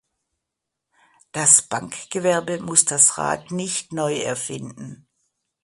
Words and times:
Das 1.31 1.61
Bankgewerbe 1.61 2.59
muss 2.59 2.85
das 2.85 3.19
Rad 3.19 3.51
nicht 3.51 3.93
neu 3.93 4.17
erfinden. 4.17 5.05